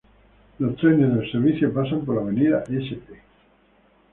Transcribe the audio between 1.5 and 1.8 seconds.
y